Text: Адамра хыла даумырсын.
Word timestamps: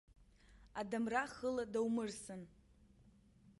Адамра 0.79 1.23
хыла 1.35 1.63
даумырсын. 1.73 2.41